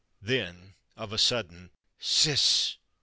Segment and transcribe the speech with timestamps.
[0.19, 1.69] Then, of a sudden,
[1.99, 2.77] Siss!